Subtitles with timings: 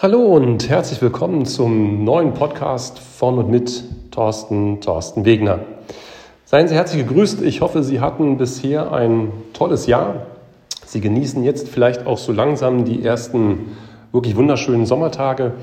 [0.00, 3.82] Hallo und herzlich willkommen zum neuen Podcast von und mit
[4.12, 5.58] Thorsten, Thorsten Wegner.
[6.44, 7.42] Seien Sie herzlich gegrüßt.
[7.42, 10.28] Ich hoffe, Sie hatten bisher ein tolles Jahr.
[10.86, 13.76] Sie genießen jetzt vielleicht auch so langsam die ersten
[14.12, 15.54] wirklich wunderschönen Sommertage.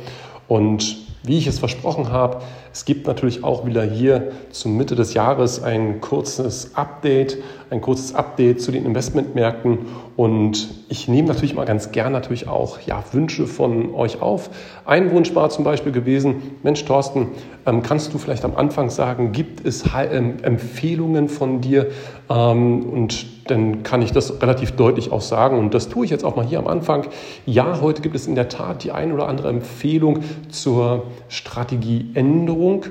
[0.49, 0.97] Und
[1.27, 2.41] wie ich es versprochen habe,
[2.71, 7.37] es gibt natürlich auch wieder hier zur Mitte des Jahres ein kurzes Update,
[7.69, 9.79] ein kurzes Update zu den Investmentmärkten.
[10.15, 14.49] Und ich nehme natürlich mal ganz gern natürlich auch ja, Wünsche von euch auf.
[14.85, 17.29] Ein Wunsch war zum Beispiel gewesen, Mensch Thorsten,
[17.65, 21.91] ähm, kannst du vielleicht am Anfang sagen, gibt es ähm, Empfehlungen von dir?
[22.29, 25.57] Ähm, und dann kann ich das relativ deutlich auch sagen.
[25.57, 27.07] Und das tue ich jetzt auch mal hier am Anfang.
[27.45, 32.85] Ja, heute gibt es in der Tat die ein oder andere Empfehlung zur Strategieänderung.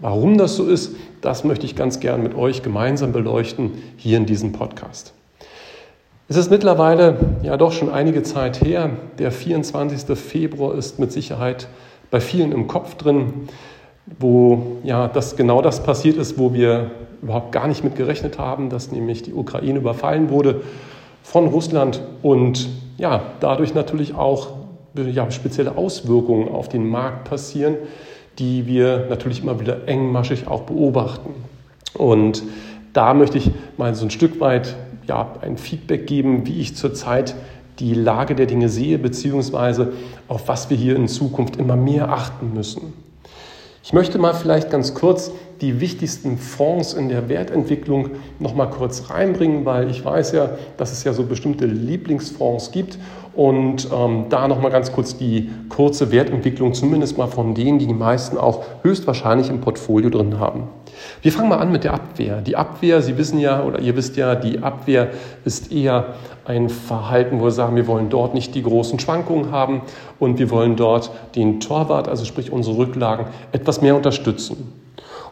[0.00, 4.26] Warum das so ist, das möchte ich ganz gern mit euch gemeinsam beleuchten hier in
[4.26, 5.12] diesem Podcast.
[6.28, 8.90] Es ist mittlerweile ja doch schon einige Zeit her.
[9.18, 10.16] Der 24.
[10.18, 11.68] Februar ist mit Sicherheit
[12.10, 13.48] bei vielen im Kopf drin,
[14.18, 16.90] wo ja das genau das passiert ist, wo wir
[17.22, 20.62] überhaupt gar nicht mit gerechnet haben, dass nämlich die Ukraine überfallen wurde
[21.22, 24.48] von Russland und ja dadurch natürlich auch
[24.94, 27.76] ja, spezielle Auswirkungen auf den Markt passieren,
[28.38, 31.34] die wir natürlich immer wieder engmaschig auch beobachten.
[31.94, 32.42] Und
[32.92, 37.34] da möchte ich mal so ein Stück weit ja, ein Feedback geben, wie ich zurzeit
[37.78, 39.92] die Lage der Dinge sehe, beziehungsweise
[40.26, 42.92] auf was wir hier in Zukunft immer mehr achten müssen.
[43.88, 45.30] Ich möchte mal vielleicht ganz kurz
[45.62, 50.92] die wichtigsten Fonds in der Wertentwicklung noch mal kurz reinbringen, weil ich weiß ja, dass
[50.92, 52.98] es ja so bestimmte Lieblingsfonds gibt
[53.34, 57.86] und ähm, da noch mal ganz kurz die kurze Wertentwicklung, zumindest mal von denen, die
[57.86, 60.64] die meisten auch höchstwahrscheinlich im Portfolio drin haben.
[61.22, 62.40] Wir fangen mal an mit der Abwehr.
[62.40, 65.08] Die Abwehr, Sie wissen ja oder ihr wisst ja, die Abwehr
[65.44, 69.82] ist eher ein Verhalten, wo wir sagen, wir wollen dort nicht die großen Schwankungen haben
[70.18, 74.72] und wir wollen dort den Torwart, also sprich unsere Rücklagen, etwas mehr unterstützen.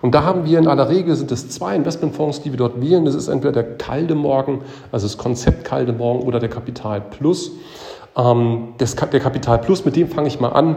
[0.03, 3.05] Und da haben wir in aller Regel sind es zwei Investmentfonds, die wir dort wählen.
[3.05, 4.61] Das ist entweder der Kalde Morgen,
[4.93, 7.51] also das Konzept Kalde Morgen oder der Kapital Plus.
[8.17, 10.77] Ähm, das, der Kapital Plus, mit dem fange ich mal an.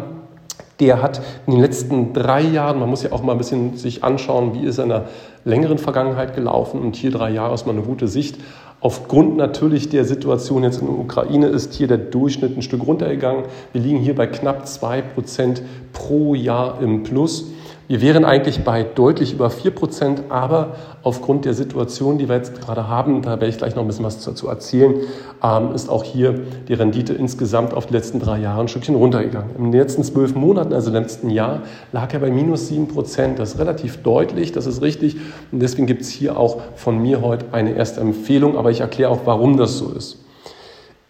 [0.79, 4.03] Der hat in den letzten drei Jahren, man muss ja auch mal ein bisschen sich
[4.03, 5.07] anschauen, wie ist er in der
[5.43, 8.37] längeren Vergangenheit gelaufen und hier drei Jahre ist mal eine gute Sicht.
[8.81, 13.43] Aufgrund natürlich der Situation jetzt in der Ukraine ist hier der Durchschnitt ein Stück runtergegangen.
[13.73, 15.61] Wir liegen hier bei knapp zwei Prozent
[15.91, 17.51] pro Jahr im Plus.
[17.89, 22.87] Wir wären eigentlich bei deutlich über 4%, aber aufgrund der Situation, die wir jetzt gerade
[22.87, 24.93] haben, da werde ich gleich noch ein bisschen was dazu erzählen,
[25.41, 26.35] ähm, ist auch hier
[26.67, 29.55] die Rendite insgesamt auf die letzten drei Jahre ein Stückchen runtergegangen.
[29.57, 33.37] In den letzten zwölf Monaten, also im letzten Jahr, lag er bei minus 7%.
[33.37, 35.15] Das ist relativ deutlich, das ist richtig.
[35.51, 39.09] Und deswegen gibt es hier auch von mir heute eine erste Empfehlung, aber ich erkläre
[39.09, 40.23] auch, warum das so ist.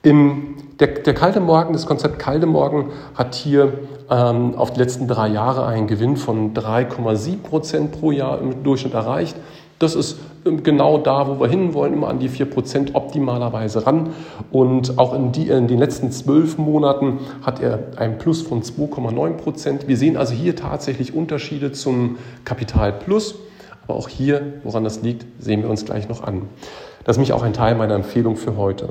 [0.02, 3.74] Im, der, der kalte Morgen, das Konzept Kalte Morgen hat hier
[4.10, 8.94] ähm, auf die letzten drei Jahre einen Gewinn von 3,7 Prozent pro Jahr im Durchschnitt
[8.94, 9.36] erreicht.
[9.78, 14.12] Das ist ähm, genau da, wo wir hinwollen, immer an die 4 Prozent optimalerweise ran.
[14.52, 19.34] Und auch in, die, in den letzten zwölf Monaten hat er einen Plus von 2,9
[19.34, 19.88] Prozent.
[19.88, 23.36] Wir sehen also hier tatsächlich Unterschiede zum Kapital Plus.
[23.86, 26.44] Aber auch hier, woran das liegt, sehen wir uns gleich noch an.
[27.04, 28.90] Das ist nämlich auch ein Teil meiner Empfehlung für heute.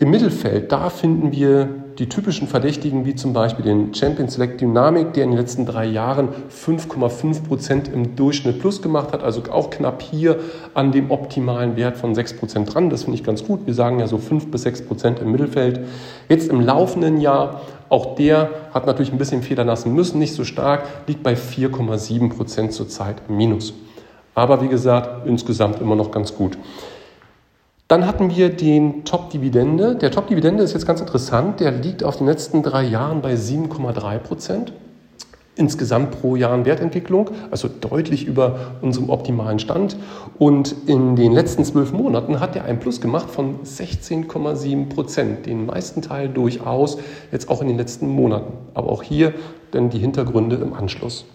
[0.00, 1.68] Im Mittelfeld, da finden wir
[2.00, 5.84] die typischen Verdächtigen, wie zum Beispiel den Champion Select Dynamic, der in den letzten drei
[5.84, 10.40] Jahren 5,5 Prozent im Durchschnitt plus gemacht hat, also auch knapp hier
[10.74, 12.90] an dem optimalen Wert von 6 Prozent dran.
[12.90, 13.66] Das finde ich ganz gut.
[13.66, 15.82] Wir sagen ja so 5 bis 6 Prozent im Mittelfeld.
[16.28, 20.42] Jetzt im laufenden Jahr, auch der hat natürlich ein bisschen federn lassen müssen, nicht so
[20.42, 23.74] stark, liegt bei 4,7 Prozent zurzeit im Minus.
[24.34, 26.58] Aber wie gesagt, insgesamt immer noch ganz gut.
[27.86, 29.94] Dann hatten wir den Top-Dividende.
[29.96, 31.60] Der Top-Dividende ist jetzt ganz interessant.
[31.60, 34.72] Der liegt auf den letzten drei Jahren bei 7,3 Prozent.
[35.56, 39.96] Insgesamt pro Jahr in Wertentwicklung, also deutlich über unserem optimalen Stand.
[40.38, 45.44] Und in den letzten zwölf Monaten hat er einen Plus gemacht von 16,7 Prozent.
[45.44, 46.96] Den meisten Teil durchaus,
[47.32, 48.54] jetzt auch in den letzten Monaten.
[48.72, 49.34] Aber auch hier
[49.72, 51.26] dann die Hintergründe im Anschluss.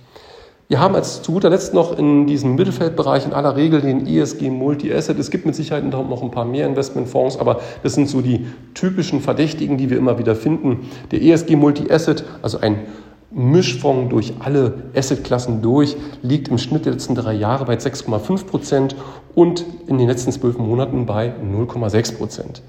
[0.71, 4.51] Wir haben als zu guter Letzt noch in diesem Mittelfeldbereich in aller Regel den ESG
[4.51, 5.17] Multi-Asset.
[5.17, 8.45] Es gibt mit Sicherheit noch ein paar mehr Investmentfonds, aber das sind so die
[8.75, 10.87] typischen Verdächtigen, die wir immer wieder finden.
[11.09, 12.81] Der ESG Multi-Asset, also ein
[13.31, 18.95] Mischfonds durch alle Assetklassen durch, liegt im Schnitt der letzten drei Jahre bei 6,5 Prozent
[19.33, 22.61] und in den letzten zwölf Monaten bei 0,6 Prozent.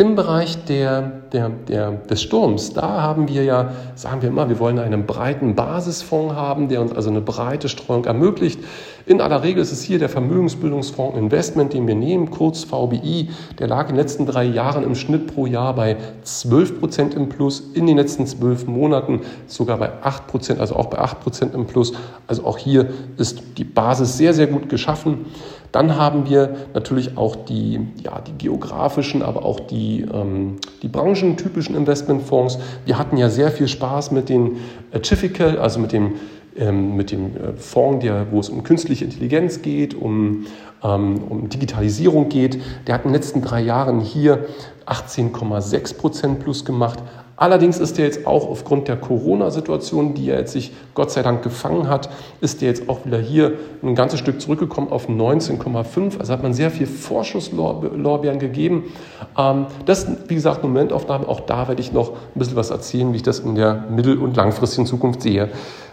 [0.00, 4.58] Im Bereich der, der, der, des Sturms, da haben wir ja, sagen wir immer, wir
[4.58, 8.60] wollen einen breiten Basisfonds haben, der uns also eine breite Streuung ermöglicht.
[9.04, 13.28] In aller Regel ist es hier der Vermögensbildungsfonds Investment, den wir nehmen, kurz VBI.
[13.58, 17.28] Der lag in den letzten drei Jahren im Schnitt pro Jahr bei 12 Prozent im
[17.28, 21.54] Plus, in den letzten zwölf Monaten sogar bei 8 Prozent, also auch bei 8 Prozent
[21.54, 21.92] im Plus.
[22.26, 22.88] Also auch hier
[23.18, 25.26] ist die Basis sehr, sehr gut geschaffen.
[25.72, 31.76] Dann haben wir natürlich auch die, ja, die geografischen, aber auch die, ähm, die branchentypischen
[31.76, 32.58] Investmentfonds.
[32.86, 34.56] Wir hatten ja sehr viel Spaß mit den
[34.92, 36.14] Achifical, also mit dem,
[36.56, 40.46] ähm, mit dem äh, Fonds, der, wo es um künstliche Intelligenz geht, um,
[40.82, 42.60] ähm, um Digitalisierung geht.
[42.86, 44.46] Der hat in den letzten drei Jahren hier
[44.86, 46.98] 18,6 Prozent plus gemacht.
[47.40, 51.42] Allerdings ist er jetzt auch aufgrund der Corona-Situation, die er jetzt sich Gott sei Dank
[51.42, 52.10] gefangen hat,
[52.42, 56.18] ist er jetzt auch wieder hier ein ganzes Stück zurückgekommen auf 19,5.
[56.18, 58.92] Also hat man sehr viel Vorschusslorbeeren gegeben.
[59.38, 61.26] Ähm, das, wie gesagt, Momentaufnahme.
[61.28, 64.18] Auch da werde ich noch ein bisschen was erzählen, wie ich das in der mittel-
[64.18, 65.48] und langfristigen Zukunft sehe.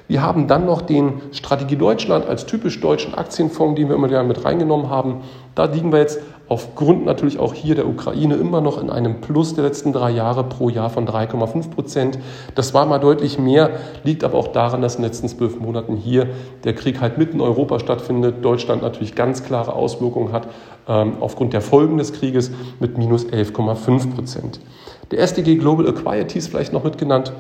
[0.10, 4.24] Wir haben dann noch den Strategie Deutschland als typisch deutschen Aktienfonds, den wir immer wieder
[4.24, 5.22] mit reingenommen haben.
[5.56, 9.54] Da liegen wir jetzt aufgrund natürlich auch hier der Ukraine immer noch in einem Plus
[9.54, 12.20] der letzten drei Jahre pro Jahr von 3,5 Prozent.
[12.56, 13.72] Das war mal deutlich mehr,
[14.04, 16.28] liegt aber auch daran, dass in den letzten zwölf Monaten hier
[16.64, 20.48] der Krieg halt mitten in Europa stattfindet, Deutschland natürlich ganz klare Auswirkungen hat
[20.88, 24.60] ähm, aufgrund der Folgen des Krieges mit minus 11,5 Prozent.
[25.12, 27.34] Der SDG Global Equities vielleicht noch mitgenannt,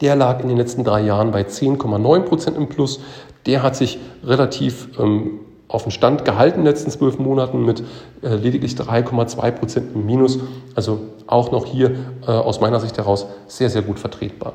[0.00, 3.00] der lag in den letzten drei Jahren bei 10,9 Prozent im Plus.
[3.46, 7.82] Der hat sich relativ ähm, auf den Stand gehalten in den letzten zwölf Monaten mit
[8.22, 10.38] äh, lediglich 3,2 Prozent im Minus.
[10.74, 11.90] Also auch noch hier
[12.26, 14.54] äh, aus meiner Sicht heraus sehr, sehr gut vertretbar.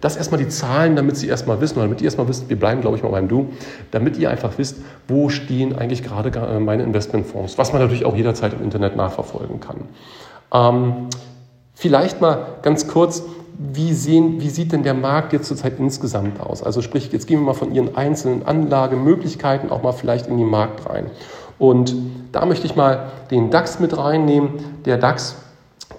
[0.00, 2.96] Das erstmal die Zahlen, damit Sie erstmal wissen, damit ihr erstmal wisst, wir bleiben, glaube
[2.96, 3.48] ich, mal beim Du,
[3.90, 4.76] damit ihr einfach wisst,
[5.08, 9.60] wo stehen eigentlich gerade äh, meine Investmentfonds, was man natürlich auch jederzeit im Internet nachverfolgen
[9.60, 9.88] kann.
[10.52, 11.08] Ähm,
[11.74, 13.22] vielleicht mal ganz kurz,
[13.58, 16.62] wie, sehen, wie sieht denn der Markt jetzt zurzeit insgesamt aus?
[16.62, 20.48] Also sprich, jetzt gehen wir mal von Ihren einzelnen Anlagemöglichkeiten auch mal vielleicht in den
[20.48, 21.10] Markt rein.
[21.58, 21.94] Und
[22.32, 24.50] da möchte ich mal den DAX mit reinnehmen.
[24.84, 25.36] Der DAX,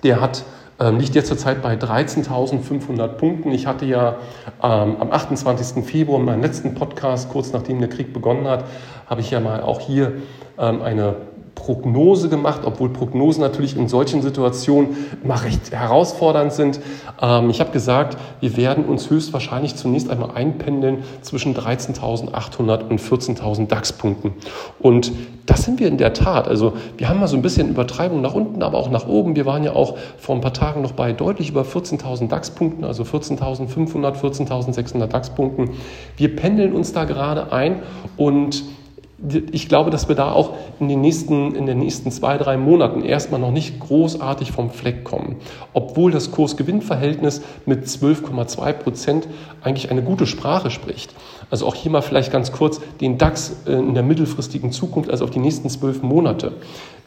[0.04, 0.44] der hat
[0.80, 3.52] ähm, liegt jetzt zurzeit bei 13.500 Punkten.
[3.52, 4.18] Ich hatte ja
[4.62, 5.84] ähm, am 28.
[5.84, 8.66] Februar in meinem letzten Podcast, kurz nachdem der Krieg begonnen hat,
[9.08, 10.14] habe ich ja mal auch hier
[10.60, 11.16] ähm, eine
[11.58, 16.80] Prognose gemacht, obwohl Prognosen natürlich in solchen Situationen immer recht herausfordernd sind.
[17.20, 23.68] Ähm, ich habe gesagt, wir werden uns höchstwahrscheinlich zunächst einmal einpendeln zwischen 13.800 und 14.000
[23.68, 24.34] DAX-Punkten.
[24.80, 25.12] Und
[25.48, 26.48] das sind wir in der Tat.
[26.48, 29.36] Also wir haben mal so ein bisschen Übertreibung nach unten, aber auch nach oben.
[29.36, 33.02] Wir waren ja auch vor ein paar Tagen noch bei deutlich über 14.000 DAX-Punkten, also
[33.02, 35.72] 14.500, 14.600 DAX-Punkten.
[36.18, 37.82] Wir pendeln uns da gerade ein
[38.16, 38.64] und
[39.52, 43.02] ich glaube, dass wir da auch in den nächsten, in den nächsten zwei, drei Monaten
[43.02, 45.38] erstmal noch nicht großartig vom Fleck kommen.
[45.74, 49.28] Obwohl das Kurs-Gewinn-Verhältnis mit 12,2 Prozent
[49.64, 51.16] eigentlich eine gute Sprache spricht.
[51.50, 55.24] Also auch hier mal vielleicht ganz kurz den DAX äh, in der mittelfristigen Zukunft, also
[55.24, 56.54] auf die nächsten zwölf Monate.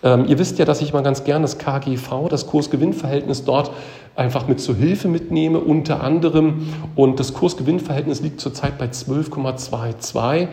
[0.03, 3.71] Ähm, ihr wisst ja, dass ich mal ganz gern das KGV, das Kurs-Gewinn-Verhältnis dort
[4.17, 6.69] einfach mit zur Hilfe mitnehme, unter anderem.
[6.97, 10.49] Und das Kurs-Gewinn-Verhältnis liegt zurzeit bei 12,22.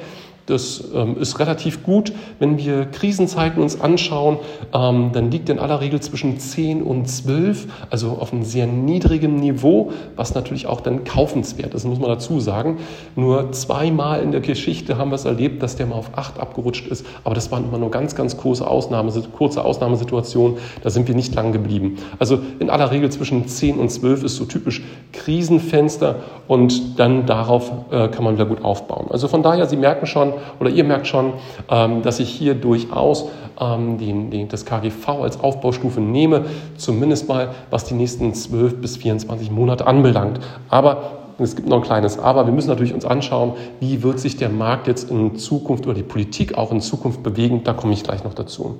[0.48, 2.14] Das ähm, ist relativ gut.
[2.40, 4.40] Wenn wir Krisenzeiten uns anschauen,
[4.74, 9.36] ähm, dann liegt in aller Regel zwischen 10 und 12, also auf einem sehr niedrigen
[9.36, 12.78] Niveau, was natürlich auch dann kaufenswert ist, muss man dazu sagen.
[13.18, 16.88] Nur zweimal in der Geschichte haben wir es erlebt, dass der mal auf 8 abgerutscht
[16.88, 20.58] ist, aber das waren immer nur ganz, ganz kurze, Ausnahme, kurze Ausnahmesituationen.
[20.82, 21.98] Da sind wir nicht lang geblieben.
[22.20, 26.16] Also in aller Regel zwischen 10 und 12 ist so typisch Krisenfenster
[26.48, 29.08] und dann darauf äh, kann man wieder gut aufbauen.
[29.10, 31.34] Also von daher, Sie merken schon, oder ihr merkt schon,
[31.70, 33.30] ähm, dass ich hier durchaus
[33.60, 36.46] ähm, den, den, das KGV als Aufbaustufe nehme,
[36.78, 40.40] zumindest mal was die nächsten 12 bis 24 Monate anbelangt.
[40.70, 42.46] Aber es gibt noch ein kleines Aber.
[42.46, 46.04] Wir müssen natürlich uns anschauen, wie wird sich der Markt jetzt in Zukunft oder die
[46.04, 47.64] Politik auch in Zukunft bewegen.
[47.64, 48.80] Da komme ich gleich noch dazu.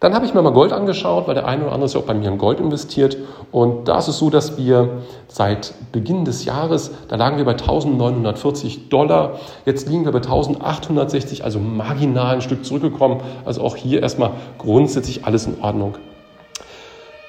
[0.00, 2.04] Dann habe ich mir mal Gold angeschaut, weil der eine oder andere ist ja auch
[2.04, 3.16] bei mir in Gold investiert.
[3.50, 7.52] Und da ist es so, dass wir seit Beginn des Jahres, da lagen wir bei
[7.52, 9.40] 1940 Dollar.
[9.64, 13.22] Jetzt liegen wir bei 1860, also marginal ein Stück zurückgekommen.
[13.44, 15.96] Also auch hier erstmal grundsätzlich alles in Ordnung.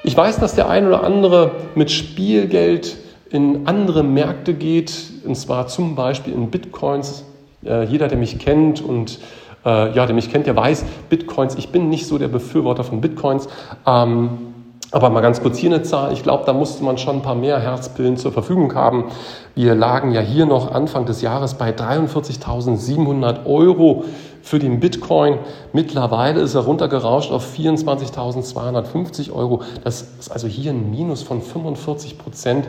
[0.04, 2.98] Ich weiß, dass der eine oder andere mit Spielgeld
[3.32, 4.94] in andere Märkte geht,
[5.26, 7.26] und zwar zum Beispiel in Bitcoins.
[7.66, 9.20] Äh, jeder, der mich kennt und
[9.66, 13.02] äh, ja, der mich kennt, der weiß, Bitcoins, ich bin nicht so der Befürworter von
[13.02, 13.48] Bitcoins.
[13.86, 14.50] Ähm,
[14.92, 16.14] aber mal ganz kurz hier eine Zahl.
[16.14, 19.06] Ich glaube, da musste man schon ein paar mehr Herzpillen zur Verfügung haben.
[19.54, 24.06] Wir lagen ja hier noch Anfang des Jahres bei 43.700 Euro
[24.42, 25.38] für den Bitcoin.
[25.74, 29.62] Mittlerweile ist er runtergerauscht auf 24.250 Euro.
[29.84, 32.68] Das ist also hier ein Minus von 45 Prozent.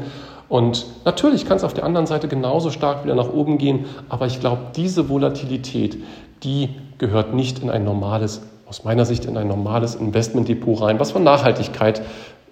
[0.51, 4.27] Und natürlich kann es auf der anderen Seite genauso stark wieder nach oben gehen, aber
[4.27, 5.97] ich glaube, diese Volatilität,
[6.43, 11.13] die gehört nicht in ein normales, aus meiner Sicht in ein normales Investmentdepot rein, was
[11.13, 12.03] von Nachhaltigkeit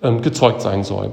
[0.02, 1.12] ähm, gezeugt sein soll.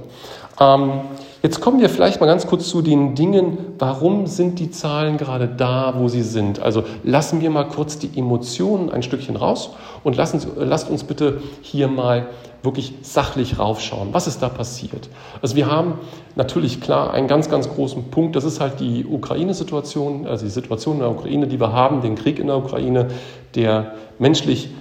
[0.60, 1.02] Ähm,
[1.46, 5.48] Jetzt kommen wir vielleicht mal ganz kurz zu den Dingen, warum sind die Zahlen gerade
[5.48, 6.60] da, wo sie sind.
[6.60, 9.70] Also lassen wir mal kurz die Emotionen ein Stückchen raus
[10.04, 12.30] und lassen, lasst uns bitte hier mal
[12.64, 14.08] wirklich sachlich raufschauen.
[14.12, 15.08] Was ist da passiert?
[15.40, 16.00] Also wir haben
[16.36, 18.36] natürlich klar einen ganz, ganz großen Punkt.
[18.36, 22.16] Das ist halt die Ukraine-Situation, also die Situation in der Ukraine, die wir haben, den
[22.16, 23.10] Krieg in der Ukraine,
[23.54, 24.72] der menschlich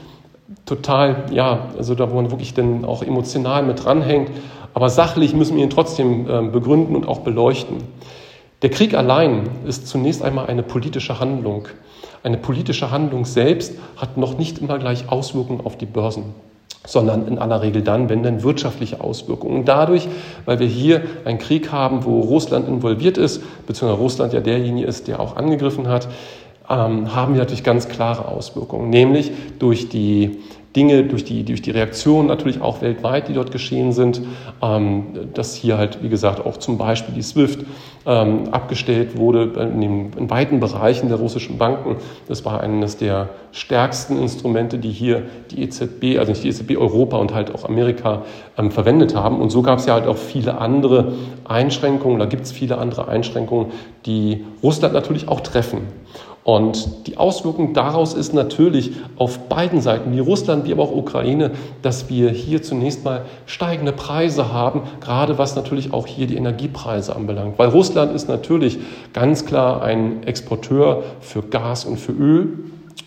[0.64, 4.30] total, ja, also da wo man wirklich dann auch emotional mit dranhängt.
[4.75, 7.78] Aber sachlich müssen wir ihn trotzdem ähm, begründen und auch beleuchten.
[8.62, 11.69] Der Krieg allein ist zunächst einmal eine politische Handlung.
[12.23, 16.35] Eine politische Handlung selbst hat noch nicht immer gleich Auswirkungen auf die Börsen
[16.87, 19.61] sondern in aller Regel dann, wenn dann wirtschaftliche Auswirkungen.
[19.61, 20.07] Und dadurch,
[20.45, 25.09] weil wir hier einen Krieg haben, wo Russland involviert ist, beziehungsweise Russland ja derjenige ist,
[25.09, 26.09] der auch angegriffen hat,
[26.69, 30.38] ähm, haben wir natürlich ganz klare Auswirkungen, nämlich durch die
[30.76, 34.23] Dinge, durch die, durch die Reaktionen natürlich auch weltweit, die dort geschehen sind,
[34.61, 37.64] ähm, dass hier halt, wie gesagt, auch zum Beispiel die SWIFT
[38.07, 41.97] ähm, abgestellt wurde in, den, in weiten Bereichen der russischen Banken.
[42.28, 47.19] Das war eines der stärksten Instrumente, die hier die EZB, also nicht die EZB, Europa
[47.19, 48.23] und halt auch Amerika
[48.59, 49.40] ähm, verwendet haben.
[49.40, 51.12] Und so gab es ja halt auch viele andere
[51.45, 53.69] Einschränkungen, da gibt es viele andere Einschränkungen,
[54.07, 55.83] die Russland natürlich auch treffen.
[56.44, 61.52] Und die Auswirkung daraus ist natürlich auf beiden Seiten, wie Russland, wie aber auch Ukraine,
[61.80, 67.16] dass wir hier zunächst mal steigende Preise haben, gerade was natürlich auch hier die Energiepreise
[67.16, 67.58] anbelangt.
[67.58, 68.78] Weil Russland ist natürlich
[69.14, 72.58] ganz klar ein Exporteur für Gas und für Öl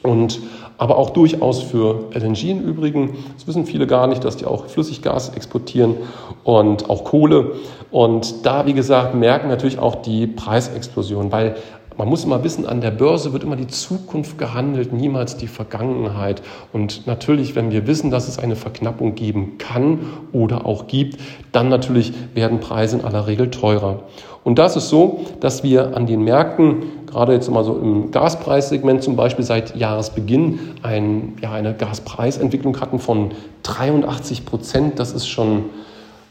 [0.02, 0.40] und
[0.80, 3.18] aber auch durchaus für LNG im Übrigen.
[3.36, 5.96] Das wissen viele gar nicht, dass die auch Flüssiggas exportieren
[6.44, 7.54] und auch Kohle.
[7.90, 11.56] Und da, wie gesagt, merken natürlich auch die Preisexplosion, weil
[11.98, 16.42] man muss immer wissen, an der Börse wird immer die Zukunft gehandelt, niemals die Vergangenheit.
[16.72, 20.00] Und natürlich, wenn wir wissen, dass es eine Verknappung geben kann
[20.32, 21.20] oder auch gibt,
[21.52, 24.04] dann natürlich werden Preise in aller Regel teurer.
[24.44, 29.04] Und das ist so, dass wir an den Märkten, gerade jetzt mal so im Gaspreissegment
[29.04, 33.32] zum Beispiel seit Jahresbeginn, ein, ja, eine Gaspreisentwicklung hatten von
[33.64, 35.00] 83 Prozent.
[35.00, 35.66] Das ist schon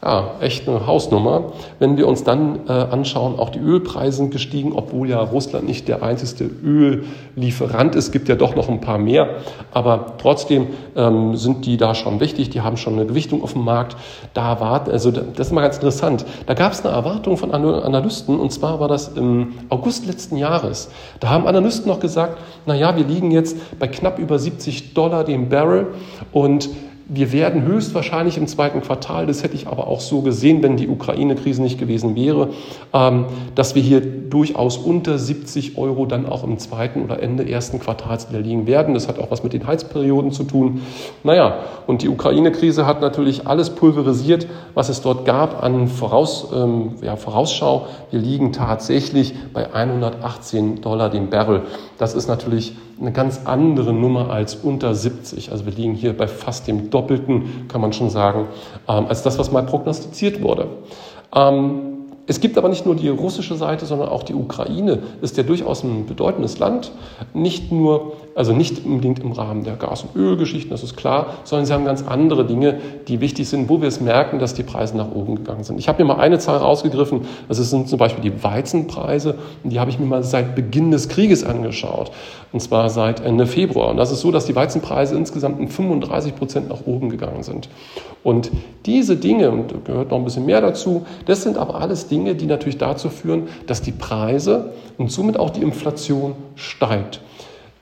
[0.03, 1.53] ja, echt eine Hausnummer.
[1.79, 5.87] Wenn wir uns dann äh, anschauen, auch die Ölpreise sind gestiegen, obwohl ja Russland nicht
[5.87, 9.37] der einzige Öllieferant ist, gibt ja doch noch ein paar mehr.
[9.71, 13.63] Aber trotzdem ähm, sind die da schon wichtig, die haben schon eine Gewichtung auf dem
[13.63, 13.97] Markt.
[14.35, 16.25] Da erwarten, also das ist mal ganz interessant.
[16.45, 20.89] Da gab es eine Erwartung von Analysten und zwar war das im August letzten Jahres.
[21.19, 22.37] Da haben Analysten noch gesagt,
[22.67, 25.87] na ja, wir liegen jetzt bei knapp über 70 Dollar dem Barrel
[26.31, 26.69] und
[27.09, 30.89] wir werden höchstwahrscheinlich im zweiten Quartal, das hätte ich aber auch so gesehen, wenn die
[30.89, 32.49] Ukraine-Krise nicht gewesen wäre,
[32.93, 37.79] ähm, dass wir hier durchaus unter 70 Euro dann auch im zweiten oder Ende ersten
[37.79, 38.93] Quartals wieder liegen werden.
[38.93, 40.81] Das hat auch was mit den Heizperioden zu tun.
[41.23, 46.95] Naja, und die Ukraine-Krise hat natürlich alles pulverisiert, was es dort gab an Voraus, ähm,
[47.01, 47.87] ja, Vorausschau.
[48.11, 51.61] Wir liegen tatsächlich bei 118 Dollar den Barrel.
[51.97, 55.51] Das ist natürlich eine ganz andere Nummer als unter 70.
[55.51, 58.47] Also wir liegen hier bei fast dem Doppelten, kann man schon sagen,
[58.87, 60.67] ähm, als das, was mal prognostiziert wurde.
[61.35, 61.97] Ähm,
[62.29, 65.83] es gibt aber nicht nur die russische Seite, sondern auch die Ukraine ist ja durchaus
[65.83, 66.91] ein bedeutendes Land.
[67.33, 71.65] Nicht nur, also nicht unbedingt im Rahmen der Gas- und Ölgeschichten, das ist klar, sondern
[71.65, 74.95] sie haben ganz andere Dinge, die wichtig sind, wo wir es merken, dass die Preise
[74.95, 75.79] nach oben gegangen sind.
[75.79, 79.79] Ich habe mir mal eine Zahl rausgegriffen, das sind zum Beispiel die Weizenpreise, und die
[79.79, 82.11] habe ich mir mal seit Beginn des Krieges angeschaut,
[82.51, 83.89] und zwar seit Ende Februar.
[83.89, 87.69] Und das ist so, dass die Weizenpreise insgesamt um 35 Prozent nach oben gegangen sind.
[88.23, 88.51] Und
[88.85, 92.35] diese Dinge, und da gehört noch ein bisschen mehr dazu, das sind aber alles Dinge,
[92.35, 97.21] die natürlich dazu führen, dass die Preise und somit auch die Inflation steigt.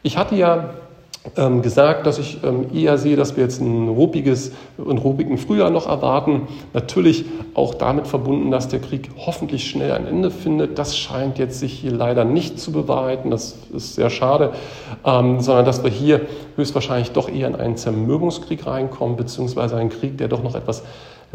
[0.05, 0.69] Ich hatte ja
[1.35, 5.71] ähm, gesagt, dass ich ähm, eher sehe, dass wir jetzt ein ruppiges, einen ruppigen Frühjahr
[5.71, 6.47] noch erwarten.
[6.73, 10.77] Natürlich auch damit verbunden, dass der Krieg hoffentlich schnell ein Ende findet.
[10.77, 13.31] Das scheint jetzt sich hier leider nicht zu bewahrheiten.
[13.31, 14.53] Das ist sehr schade,
[15.03, 16.21] ähm, sondern dass wir hier
[16.55, 20.83] höchstwahrscheinlich doch eher in einen Zermürbungskrieg reinkommen, beziehungsweise einen Krieg, der doch noch etwas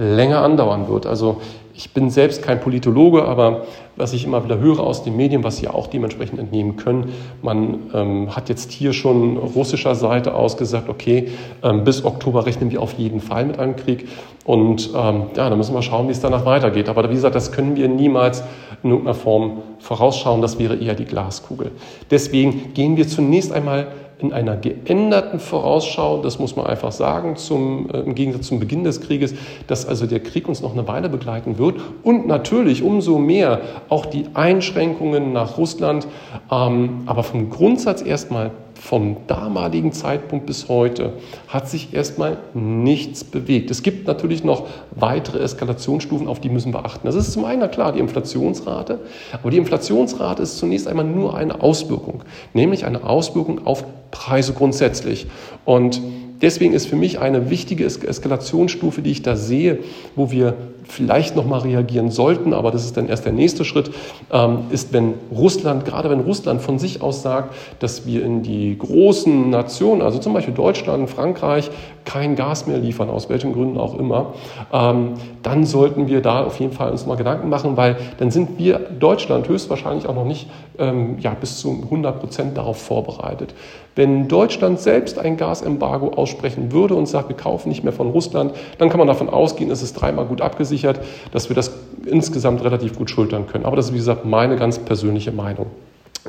[0.00, 1.06] länger andauern wird.
[1.06, 1.40] Also
[1.74, 3.66] ich bin selbst kein Politologe, aber
[3.96, 7.90] was ich immer wieder höre aus den Medien, was Sie auch dementsprechend entnehmen können, man
[7.94, 11.28] ähm, hat jetzt hier schon russischer Seite aus gesagt, okay,
[11.62, 14.08] ähm, bis Oktober rechnen wir auf jeden Fall mit einem Krieg.
[14.44, 16.88] Und ähm, ja, da müssen wir schauen, wie es danach weitergeht.
[16.88, 18.42] Aber wie gesagt, das können wir niemals
[18.82, 20.42] in irgendeiner Form vorausschauen.
[20.42, 21.72] Das wäre eher die Glaskugel.
[22.10, 23.88] Deswegen gehen wir zunächst einmal
[24.22, 28.84] in einer geänderten Vorausschau, das muss man einfach sagen, zum, äh, im Gegensatz zum Beginn
[28.84, 29.34] des Krieges,
[29.66, 31.76] dass also der Krieg uns noch eine Weile begleiten wird.
[32.02, 36.06] Und natürlich umso mehr auch die Einschränkungen nach Russland,
[36.50, 38.50] ähm, aber vom Grundsatz erstmal
[38.80, 41.12] vom damaligen Zeitpunkt bis heute
[41.48, 43.70] hat sich erstmal nichts bewegt.
[43.70, 47.06] Es gibt natürlich noch weitere Eskalationsstufen, auf die müssen wir achten.
[47.06, 49.00] Das ist zum einen klar die Inflationsrate,
[49.32, 52.22] aber die Inflationsrate ist zunächst einmal nur eine Auswirkung,
[52.54, 55.26] nämlich eine Auswirkung auf Preise grundsätzlich.
[55.66, 56.00] Und
[56.42, 59.78] deswegen ist für mich eine wichtige Eskalationsstufe, die ich da sehe,
[60.16, 60.56] wo wir
[60.90, 63.90] vielleicht noch mal reagieren sollten, aber das ist dann erst der nächste Schritt,
[64.32, 68.76] ähm, ist, wenn Russland, gerade wenn Russland von sich aus sagt, dass wir in die
[68.76, 71.70] großen Nationen, also zum Beispiel Deutschland, Frankreich,
[72.04, 74.34] kein Gas mehr liefern, aus welchen Gründen auch immer,
[74.72, 78.58] ähm, dann sollten wir da auf jeden Fall uns mal Gedanken machen, weil dann sind
[78.58, 80.48] wir Deutschland höchstwahrscheinlich auch noch nicht
[80.80, 83.54] ähm, ja, bis zu 100 Prozent darauf vorbereitet.
[83.94, 88.54] Wenn Deutschland selbst ein Gasembargo aussprechen würde und sagt, wir kaufen nicht mehr von Russland,
[88.78, 91.00] dann kann man davon ausgehen, es ist dreimal gut abgesichert,
[91.32, 91.72] dass wir das
[92.06, 93.64] insgesamt relativ gut schultern können.
[93.64, 95.66] Aber das ist, wie gesagt, meine ganz persönliche Meinung.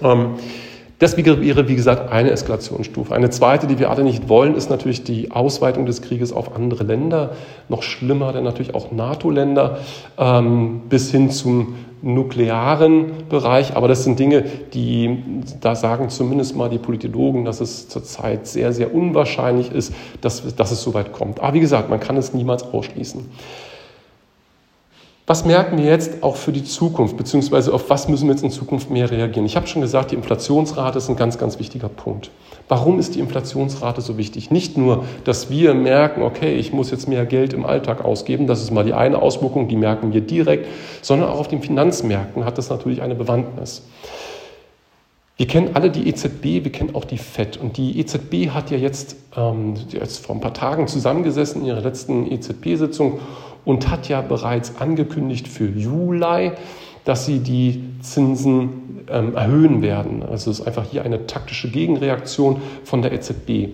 [0.01, 0.35] Ähm,
[1.01, 3.15] das wäre, wie gesagt, eine Eskalationsstufe.
[3.15, 6.83] Eine zweite, die wir alle nicht wollen, ist natürlich die Ausweitung des Krieges auf andere
[6.83, 7.31] Länder.
[7.69, 9.79] Noch schlimmer, denn natürlich auch NATO-Länder
[10.19, 13.75] ähm, bis hin zum nuklearen Bereich.
[13.75, 14.43] Aber das sind Dinge,
[14.73, 15.23] die,
[15.59, 20.71] da sagen zumindest mal die Politologen, dass es zurzeit sehr, sehr unwahrscheinlich ist, dass, dass
[20.71, 21.39] es so weit kommt.
[21.39, 23.29] Aber wie gesagt, man kann es niemals ausschließen.
[25.31, 28.51] Was merken wir jetzt auch für die Zukunft, beziehungsweise auf was müssen wir jetzt in
[28.51, 29.45] Zukunft mehr reagieren?
[29.45, 32.31] Ich habe schon gesagt, die Inflationsrate ist ein ganz, ganz wichtiger Punkt.
[32.67, 34.51] Warum ist die Inflationsrate so wichtig?
[34.51, 38.61] Nicht nur, dass wir merken, okay, ich muss jetzt mehr Geld im Alltag ausgeben, das
[38.61, 40.67] ist mal die eine Auswirkung, die merken wir direkt,
[41.01, 43.83] sondern auch auf den Finanzmärkten hat das natürlich eine Bewandtnis.
[45.37, 47.57] Wir kennen alle die EZB, wir kennen auch die FED.
[47.57, 51.81] Und die EZB hat ja jetzt, ähm, jetzt vor ein paar Tagen zusammengesessen in ihrer
[51.81, 53.19] letzten EZB-Sitzung
[53.65, 56.51] und hat ja bereits angekündigt für Juli,
[57.05, 60.23] dass sie die Zinsen ähm, erhöhen werden.
[60.23, 63.69] Also es ist einfach hier eine taktische Gegenreaktion von der EZB.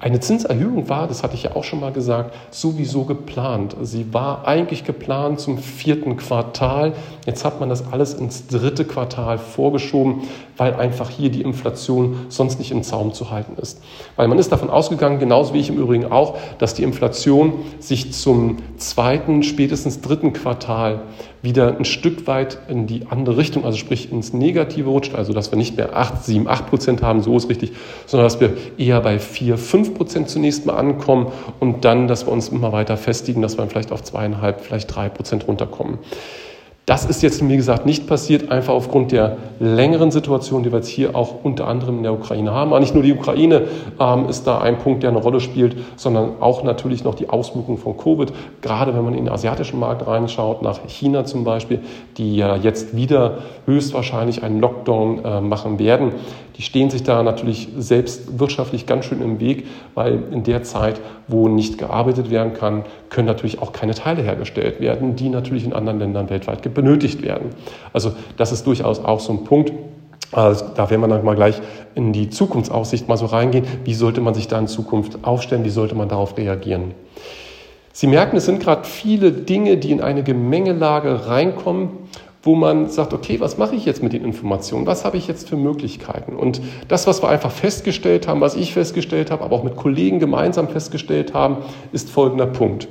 [0.00, 3.74] Eine Zinserhöhung war, das hatte ich ja auch schon mal gesagt, sowieso geplant.
[3.80, 6.92] Sie war eigentlich geplant zum vierten Quartal.
[7.24, 10.24] Jetzt hat man das alles ins dritte Quartal vorgeschoben,
[10.58, 13.82] weil einfach hier die Inflation sonst nicht im Zaum zu halten ist.
[14.16, 18.12] Weil man ist davon ausgegangen, genauso wie ich im Übrigen auch, dass die Inflation sich
[18.12, 21.02] zum zweiten, spätestens dritten Quartal
[21.44, 25.52] wieder ein Stück weit in die andere Richtung, also sprich ins Negative rutscht, also dass
[25.52, 27.72] wir nicht mehr 8, 7, 8 Prozent haben, so ist richtig,
[28.06, 31.26] sondern dass wir eher bei 4, 5 Prozent zunächst mal ankommen
[31.60, 35.08] und dann, dass wir uns immer weiter festigen, dass wir vielleicht auf zweieinhalb, vielleicht drei
[35.08, 35.98] Prozent runterkommen.
[36.86, 40.88] Das ist jetzt, wie gesagt, nicht passiert, einfach aufgrund der längeren Situation, die wir jetzt
[40.88, 42.72] hier auch unter anderem in der Ukraine haben.
[42.72, 43.62] Aber nicht nur die Ukraine
[43.98, 47.78] ähm, ist da ein Punkt, der eine Rolle spielt, sondern auch natürlich noch die Auswirkungen
[47.78, 48.34] von Covid.
[48.60, 51.80] Gerade wenn man in den asiatischen Markt reinschaut, nach China zum Beispiel,
[52.18, 56.12] die ja jetzt wieder höchstwahrscheinlich einen Lockdown äh, machen werden
[56.56, 61.00] die stehen sich da natürlich selbst wirtschaftlich ganz schön im Weg, weil in der Zeit,
[61.26, 65.72] wo nicht gearbeitet werden kann, können natürlich auch keine Teile hergestellt werden, die natürlich in
[65.72, 67.50] anderen Ländern weltweit benötigt werden.
[67.92, 69.72] Also das ist durchaus auch so ein Punkt.
[70.30, 71.60] Also da werden wir dann mal gleich
[71.94, 73.64] in die Zukunftsaussicht mal so reingehen.
[73.84, 75.64] Wie sollte man sich da in Zukunft aufstellen?
[75.64, 76.92] Wie sollte man darauf reagieren?
[77.92, 81.90] Sie merken, es sind gerade viele Dinge, die in eine Gemengelage reinkommen
[82.44, 84.86] wo man sagt, okay, was mache ich jetzt mit den Informationen?
[84.86, 86.36] Was habe ich jetzt für Möglichkeiten?
[86.36, 90.18] Und das, was wir einfach festgestellt haben, was ich festgestellt habe, aber auch mit Kollegen
[90.18, 91.58] gemeinsam festgestellt haben,
[91.92, 92.88] ist folgender Punkt.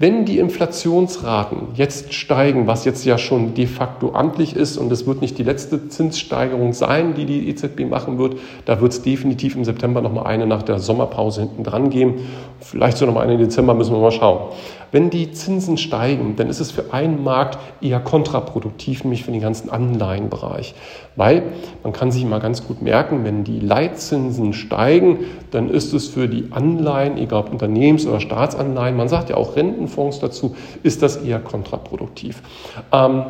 [0.00, 5.08] Wenn die Inflationsraten jetzt steigen, was jetzt ja schon de facto amtlich ist, und es
[5.08, 9.56] wird nicht die letzte Zinssteigerung sein, die die EZB machen wird, da wird es definitiv
[9.56, 12.14] im September nochmal eine nach der Sommerpause hinten dran geben.
[12.60, 14.52] Vielleicht so nochmal eine im Dezember, müssen wir mal schauen.
[14.90, 19.40] Wenn die Zinsen steigen, dann ist es für einen Markt eher kontraproduktiv, nämlich für den
[19.40, 20.74] ganzen Anleihenbereich.
[21.14, 21.42] Weil
[21.82, 25.18] man kann sich mal ganz gut merken, wenn die Leitzinsen steigen,
[25.50, 29.56] dann ist es für die Anleihen, egal ob Unternehmens- oder Staatsanleihen, man sagt ja auch
[29.88, 32.42] Rentenfonds dazu, ist das eher kontraproduktiv.
[32.92, 33.24] Ähm,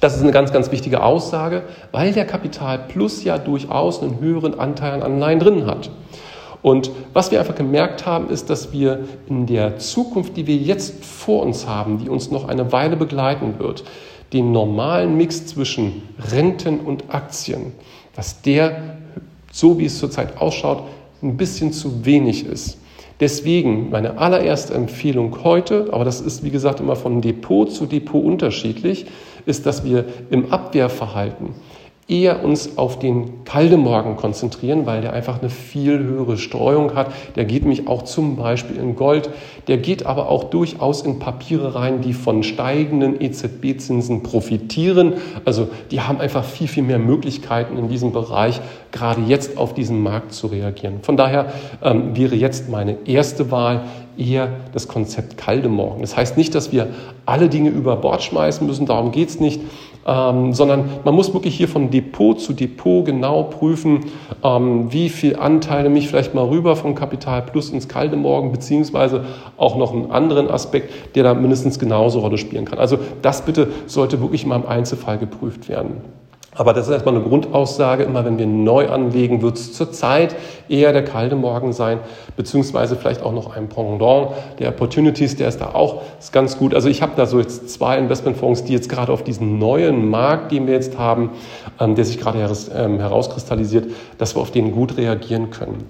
[0.00, 1.62] das ist eine ganz, ganz wichtige Aussage,
[1.92, 5.90] weil der Kapital Plus ja durchaus einen höheren Anteil an Anleihen drin hat.
[6.62, 11.04] Und was wir einfach gemerkt haben, ist, dass wir in der Zukunft, die wir jetzt
[11.04, 13.84] vor uns haben, die uns noch eine Weile begleiten wird,
[14.32, 17.72] den normalen Mix zwischen Renten und Aktien,
[18.16, 18.96] dass der,
[19.52, 20.84] so wie es zurzeit ausschaut,
[21.22, 22.78] ein bisschen zu wenig ist.
[23.20, 28.24] Deswegen meine allererste Empfehlung heute, aber das ist wie gesagt immer von Depot zu Depot
[28.24, 29.06] unterschiedlich,
[29.46, 31.50] ist, dass wir im Abwehrverhalten
[32.06, 37.12] eher uns auf den Kaldemorgen konzentrieren, weil der einfach eine viel höhere Streuung hat.
[37.34, 39.30] Der geht nämlich auch zum Beispiel in Gold,
[39.68, 45.14] der geht aber auch durchaus in Papiere rein, die von steigenden EZB-Zinsen profitieren.
[45.46, 48.60] Also die haben einfach viel, viel mehr Möglichkeiten in diesem Bereich,
[48.92, 50.96] gerade jetzt auf diesen Markt zu reagieren.
[51.00, 53.84] Von daher ähm, wäre jetzt meine erste Wahl
[54.16, 56.02] eher das Konzept Kaldemorgen.
[56.02, 56.88] Das heißt nicht, dass wir
[57.26, 59.60] alle Dinge über Bord schmeißen müssen, darum geht es nicht
[60.06, 64.00] ähm, sondern man muss wirklich hier von Depot zu Depot genau prüfen,
[64.42, 69.24] ähm, wie viel Anteile mich vielleicht mal rüber vom Kapital Plus ins kalte Morgen, beziehungsweise
[69.56, 72.78] auch noch einen anderen Aspekt, der da mindestens genauso Rolle spielen kann.
[72.78, 76.02] Also das bitte sollte wirklich mal im Einzelfall geprüft werden.
[76.56, 78.04] Aber das ist erstmal eine Grundaussage.
[78.04, 80.36] Immer wenn wir neu anlegen, wird es zurzeit
[80.68, 81.98] eher der kalte Morgen sein,
[82.36, 86.74] beziehungsweise vielleicht auch noch ein Pendant der Opportunities, der ist da auch ist ganz gut.
[86.74, 90.52] Also ich habe da so jetzt zwei Investmentfonds, die jetzt gerade auf diesen neuen Markt,
[90.52, 91.30] den wir jetzt haben,
[91.80, 92.38] ähm, der sich gerade
[92.74, 95.88] ähm, herauskristallisiert, dass wir auf den gut reagieren können.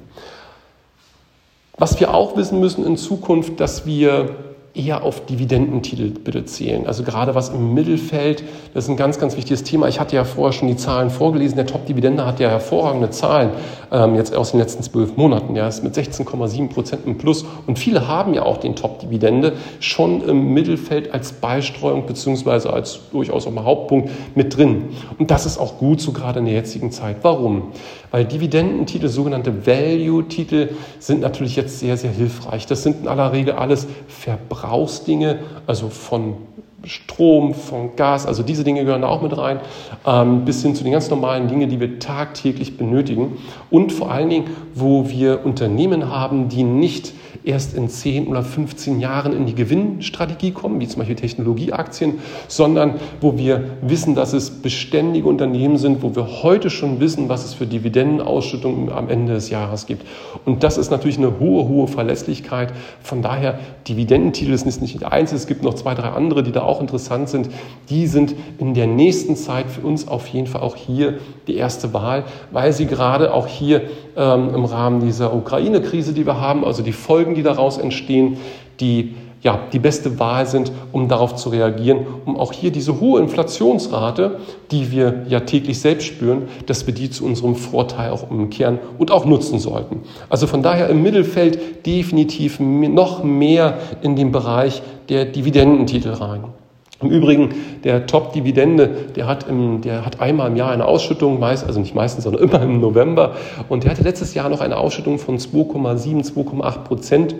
[1.76, 4.30] Was wir auch wissen müssen in Zukunft, dass wir
[4.74, 6.86] eher auf Dividendentitel bitte zählen.
[6.86, 8.42] Also gerade was im Mittelfeld,
[8.74, 9.86] das ist ein ganz, ganz wichtiges Thema.
[9.86, 11.54] Ich hatte ja vorher schon die Zahlen vorgelesen.
[11.54, 13.50] Der Top-Dividende hat ja hervorragende Zahlen
[13.92, 15.54] ähm, jetzt aus den letzten zwölf Monaten.
[15.54, 17.44] Ja, ist mit 16,7 Prozent im Plus.
[17.68, 23.46] Und viele haben ja auch den Top-Dividende schon im Mittelfeld als Beistreuung beziehungsweise als durchaus
[23.46, 24.86] auch mal Hauptpunkt mit drin.
[25.20, 27.18] Und das ist auch gut so gerade in der jetzigen Zeit.
[27.22, 27.68] Warum?
[28.10, 30.68] Weil Dividendentitel, sogenannte Value-Titel,
[31.00, 32.64] sind natürlich jetzt sehr, sehr hilfreich.
[32.66, 33.88] Das sind in aller Regel alles
[34.64, 36.36] Verbrauchsdinge, also von
[36.86, 39.60] Strom, von Gas, also diese Dinge gehören da auch mit rein,
[40.06, 43.38] ähm, bis hin zu den ganz normalen Dingen, die wir tagtäglich benötigen.
[43.70, 47.12] Und vor allen Dingen, wo wir Unternehmen haben, die nicht
[47.44, 52.94] erst in 10 oder 15 Jahren in die Gewinnstrategie kommen, wie zum Beispiel Technologieaktien, sondern
[53.20, 57.54] wo wir wissen, dass es beständige Unternehmen sind, wo wir heute schon wissen, was es
[57.54, 60.06] für Dividendenausschüttungen am Ende des Jahres gibt.
[60.44, 62.72] Und das ist natürlich eine hohe, hohe Verlässlichkeit.
[63.02, 66.62] Von daher, Dividendentitel ist nicht der einzige, es gibt noch zwei, drei andere, die da
[66.62, 67.48] auch interessant sind.
[67.90, 71.92] Die sind in der nächsten Zeit für uns auf jeden Fall auch hier die erste
[71.92, 73.82] Wahl, weil sie gerade auch hier
[74.16, 78.38] ähm, im Rahmen dieser Ukraine-Krise, die wir haben, also die Folgen, die daraus entstehen,
[78.80, 83.20] die ja, die beste Wahl sind, um darauf zu reagieren, um auch hier diese hohe
[83.20, 88.78] Inflationsrate, die wir ja täglich selbst spüren, dass wir die zu unserem Vorteil auch umkehren
[88.96, 90.00] und auch nutzen sollten.
[90.30, 96.44] Also von daher im Mittelfeld definitiv noch mehr in den Bereich der Dividendentitel rein.
[97.04, 101.80] Im Übrigen, der Top-Dividende, der hat, der hat einmal im Jahr eine Ausschüttung, meist, also
[101.80, 103.32] nicht meistens, sondern immer im November.
[103.68, 107.34] Und der hatte letztes Jahr noch eine Ausschüttung von 2,7, 2,8 Prozent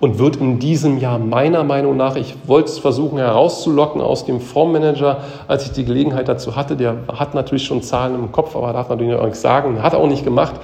[0.00, 4.40] und wird in diesem Jahr meiner Meinung nach, ich wollte es versuchen herauszulocken aus dem
[4.40, 8.72] Fondsmanager, als ich die Gelegenheit dazu hatte, der hat natürlich schon Zahlen im Kopf, aber
[8.72, 10.54] darf natürlich noch nichts sagen, hat auch nicht gemacht.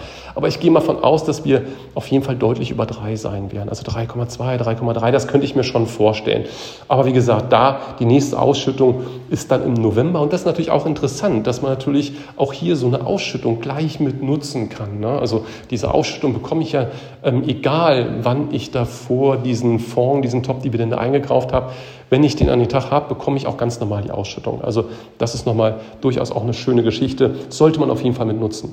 [0.40, 3.52] Aber ich gehe mal von aus, dass wir auf jeden Fall deutlich über drei sein
[3.52, 3.68] werden.
[3.68, 6.46] Also 3,2, 3,3, das könnte ich mir schon vorstellen.
[6.88, 10.22] Aber wie gesagt, da die nächste Ausschüttung ist dann im November.
[10.22, 14.00] Und das ist natürlich auch interessant, dass man natürlich auch hier so eine Ausschüttung gleich
[14.00, 14.98] mit nutzen kann.
[14.98, 15.10] Ne?
[15.10, 16.86] Also diese Ausschüttung bekomme ich ja,
[17.22, 21.72] ähm, egal wann ich davor diesen Fonds, diesen Top-Dividende eingekauft habe.
[22.08, 24.62] Wenn ich den an den Tag habe, bekomme ich auch ganz normal die Ausschüttung.
[24.62, 24.86] Also
[25.18, 27.34] das ist nochmal durchaus auch eine schöne Geschichte.
[27.50, 28.72] Sollte man auf jeden Fall mit nutzen.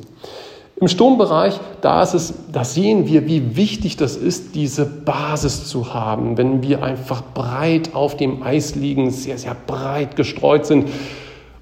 [0.79, 5.95] Im Sturmbereich, da ist es, da sehen wir, wie wichtig das ist, diese Basis zu
[5.95, 6.37] haben.
[6.37, 10.89] Wenn wir einfach breit auf dem Eis liegen, sehr, sehr breit gestreut sind,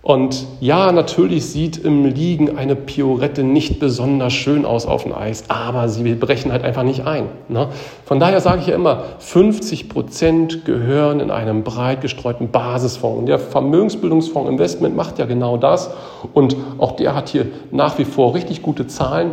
[0.06, 5.46] und ja, natürlich sieht im Liegen eine Piorette nicht besonders schön aus auf dem Eis,
[5.48, 7.24] aber sie brechen halt einfach nicht ein.
[7.48, 7.70] Ne?
[8.06, 13.18] Von daher sage ich ja immer, 50 Prozent gehören in einem breit gestreuten Basisfonds.
[13.18, 15.90] Und der Vermögensbildungsfonds Investment macht ja genau das.
[16.36, 19.32] Und auch der hat hier nach wie vor richtig gute Zahlen.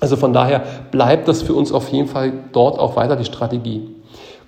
[0.00, 3.95] Also von daher bleibt das für uns auf jeden Fall dort auch weiter die Strategie.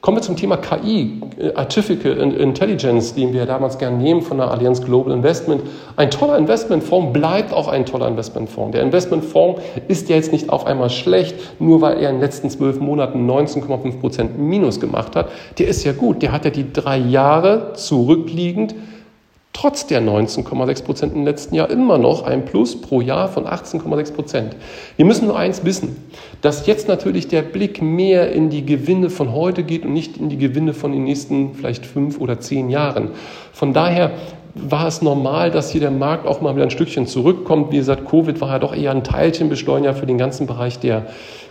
[0.00, 4.48] Kommen wir zum Thema KI, äh, Artificial Intelligence, den wir damals gerne nehmen von der
[4.48, 5.62] Allianz Global Investment.
[5.96, 8.72] Ein toller Investmentfonds bleibt auch ein toller Investmentfonds.
[8.72, 12.48] Der Investmentfonds ist ja jetzt nicht auf einmal schlecht, nur weil er in den letzten
[12.48, 15.30] zwölf Monaten 19,5 Prozent Minus gemacht hat.
[15.58, 16.22] Der ist ja gut.
[16.22, 18.76] Der hat ja die drei Jahre zurückliegend
[19.60, 24.12] trotz der 19,6 Prozent im letzten Jahr immer noch ein Plus pro Jahr von 18,6
[24.12, 24.56] Prozent.
[24.96, 25.96] Wir müssen nur eins wissen,
[26.42, 30.28] dass jetzt natürlich der Blick mehr in die Gewinne von heute geht und nicht in
[30.28, 33.10] die Gewinne von den nächsten vielleicht fünf oder zehn Jahren.
[33.52, 34.12] Von daher
[34.54, 37.72] war es normal, dass hier der Markt auch mal wieder ein Stückchen zurückkommt.
[37.72, 41.06] Wie gesagt, Covid war ja doch eher ein Teilchenbeschleuniger für den ganzen Bereich der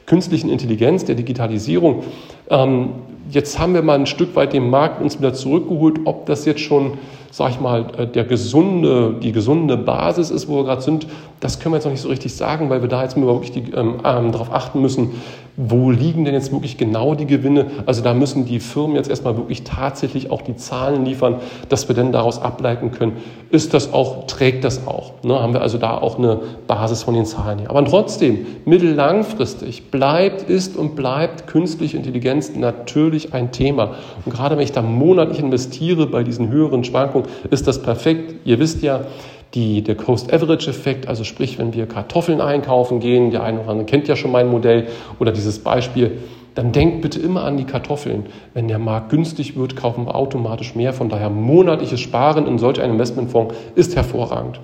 [0.05, 2.03] künstlichen Intelligenz, der Digitalisierung.
[2.49, 2.91] Ähm,
[3.29, 5.99] jetzt haben wir mal ein Stück weit den Markt uns wieder zurückgeholt.
[6.05, 6.93] Ob das jetzt schon
[7.31, 11.07] sag ich mal, äh, der gesunde, die gesunde Basis ist, wo wir gerade sind,
[11.39, 13.95] das können wir jetzt noch nicht so richtig sagen, weil wir da jetzt wirklich ähm,
[14.03, 15.21] ähm, darauf achten müssen,
[15.59, 17.65] wo liegen denn jetzt wirklich genau die Gewinne?
[17.87, 21.95] Also da müssen die Firmen jetzt erstmal wirklich tatsächlich auch die Zahlen liefern, dass wir
[21.95, 23.13] dann daraus ableiten können,
[23.49, 25.13] ist das auch, trägt das auch?
[25.23, 25.41] Ne?
[25.41, 27.71] Haben wir also da auch eine Basis von den Zahlen her.
[27.71, 33.95] Aber trotzdem, mittellangfristig bleibt, ist und bleibt künstliche Intelligenz natürlich ein Thema.
[34.25, 38.35] Und gerade wenn ich da monatlich investiere bei diesen höheren Schwankungen, ist das perfekt.
[38.45, 39.05] Ihr wisst ja,
[39.53, 44.07] die, der Cost-Average-Effekt, also sprich, wenn wir Kartoffeln einkaufen gehen, der eine oder andere kennt
[44.07, 44.87] ja schon mein Modell
[45.19, 46.17] oder dieses Beispiel,
[46.55, 48.25] dann denkt bitte immer an die Kartoffeln.
[48.55, 50.91] Wenn der Markt günstig wird, kaufen wir automatisch mehr.
[50.91, 54.59] Von daher monatliches Sparen in solch einem Investmentfonds ist hervorragend.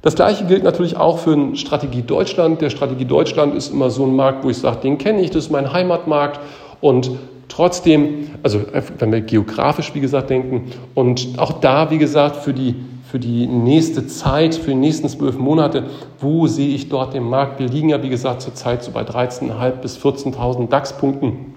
[0.00, 2.62] Das gleiche gilt natürlich auch für den Strategie Deutschland.
[2.62, 5.46] Der Strategie Deutschland ist immer so ein Markt, wo ich sage, den kenne ich, das
[5.46, 6.40] ist mein Heimatmarkt.
[6.80, 7.10] Und
[7.48, 8.60] trotzdem, also
[8.98, 12.76] wenn wir geografisch, wie gesagt, denken, und auch da, wie gesagt, für die
[13.10, 15.84] für die nächste Zeit, für die nächsten zwölf Monate,
[16.20, 17.60] wo sehe ich dort den Markt?
[17.60, 21.54] Wir liegen ja, wie gesagt, zurzeit so bei 13.500 bis 14.000 DAX-Punkten.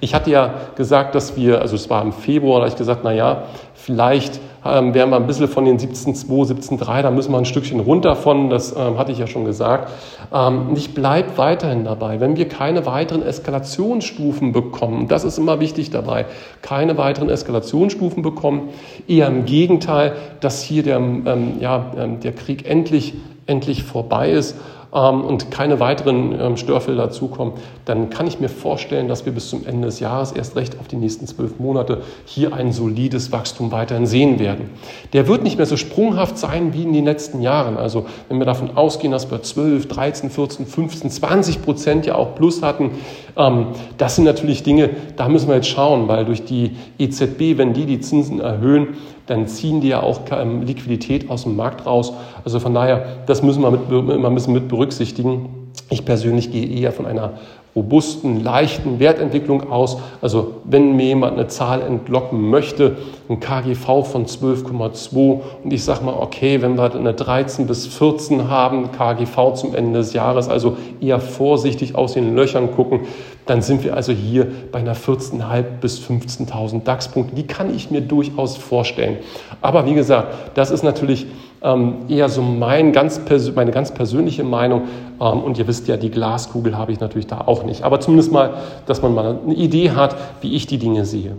[0.00, 3.02] Ich hatte ja gesagt, dass wir, also es war im Februar, da habe ich gesagt,
[3.04, 7.38] na ja, vielleicht ähm, wären wir ein bisschen von den 17,2, 17,3, da müssen wir
[7.38, 9.90] ein Stückchen runter von, das ähm, hatte ich ja schon gesagt.
[10.32, 12.20] Ähm, ich bleibe weiterhin dabei.
[12.20, 16.26] Wenn wir keine weiteren Eskalationsstufen bekommen, das ist immer wichtig dabei,
[16.62, 18.70] keine weiteren Eskalationsstufen bekommen,
[19.08, 23.14] eher im Gegenteil, dass hier der, ähm, ja, ähm, der Krieg endlich,
[23.46, 24.56] endlich vorbei ist
[24.92, 29.48] ähm, und keine weiteren ähm, Störfelder dazukommen, dann kann ich mir vorstellen, dass wir bis
[29.48, 33.72] zum Ende des Jahres erst recht auf die nächsten zwölf Monate hier ein solides Wachstum
[33.72, 34.70] weiterhin sehen werden.
[35.12, 37.76] Der wird nicht mehr so sprunghaft sein wie in den letzten Jahren.
[37.76, 42.34] Also wenn wir davon ausgehen, dass wir 12, 13, 14, 15, 20 Prozent ja auch
[42.34, 42.92] plus hatten,
[43.36, 47.72] ähm, das sind natürlich Dinge, da müssen wir jetzt schauen, weil durch die EZB, wenn
[47.72, 48.88] die die Zinsen erhöhen,
[49.30, 52.12] dann ziehen die ja auch ähm, Liquidität aus dem Markt raus.
[52.44, 55.70] Also von daher, das müssen wir mit, immer ein bisschen mit berücksichtigen.
[55.88, 57.34] Ich persönlich gehe eher von einer
[57.76, 59.98] robusten, leichten Wertentwicklung aus.
[60.20, 62.96] Also wenn mir jemand eine Zahl entlocken möchte,
[63.28, 68.48] ein KGV von 12,2 und ich sage mal, okay, wenn wir eine 13 bis 14
[68.48, 73.02] haben, KGV zum Ende des Jahres, also eher vorsichtig aus den Löchern gucken,
[73.46, 77.36] dann sind wir also hier bei einer 14.500 bis 15.000 DAX-Punkten.
[77.36, 79.18] Die kann ich mir durchaus vorstellen.
[79.60, 81.26] Aber wie gesagt, das ist natürlich
[81.62, 83.20] ähm, eher so mein ganz
[83.54, 84.82] meine ganz persönliche Meinung.
[85.20, 87.82] Ähm, und ihr wisst ja, die Glaskugel habe ich natürlich da auch nicht.
[87.82, 88.54] Aber zumindest mal,
[88.86, 91.36] dass man mal eine Idee hat, wie ich die Dinge sehe.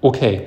[0.00, 0.42] Okay.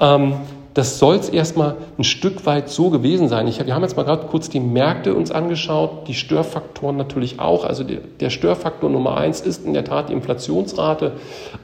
[0.00, 0.34] Ähm,
[0.76, 3.48] das soll es erstmal ein Stück weit so gewesen sein.
[3.48, 7.64] Ich, wir haben jetzt mal gerade kurz die Märkte uns angeschaut, die Störfaktoren natürlich auch.
[7.64, 11.12] Also der, der Störfaktor Nummer eins ist in der Tat die Inflationsrate,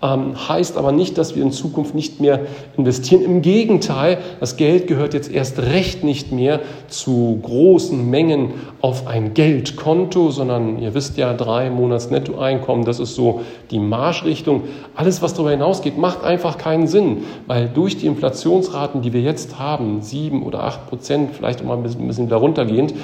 [0.02, 2.40] ähm, heißt aber nicht, dass wir in Zukunft nicht mehr
[2.78, 3.20] investieren.
[3.20, 9.34] Im Gegenteil, das Geld gehört jetzt erst recht nicht mehr zu großen Mengen auf ein
[9.34, 14.62] Geldkonto, sondern ihr wisst ja, drei Monats Nettoeinkommen, das ist so die Marschrichtung.
[14.94, 19.58] Alles, was darüber hinausgeht, macht einfach keinen Sinn, weil durch die Inflationsraten die wir jetzt
[19.58, 22.94] haben, sieben oder acht Prozent, vielleicht auch mal ein bisschen, ein bisschen darunter gehend,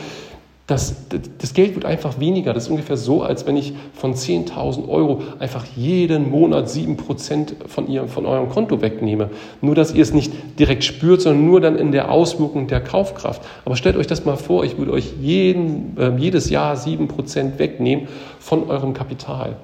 [0.69, 0.97] das,
[1.39, 2.53] das Geld wird einfach weniger.
[2.53, 7.89] Das ist ungefähr so, als wenn ich von 10.000 Euro einfach jeden Monat 7% von,
[7.89, 9.31] ihr, von eurem Konto wegnehme.
[9.63, 13.41] Nur, dass ihr es nicht direkt spürt, sondern nur dann in der Auswirkung der Kaufkraft.
[13.65, 18.07] Aber stellt euch das mal vor, ich würde euch jeden, äh, jedes Jahr 7% wegnehmen
[18.39, 19.57] von eurem Kapital.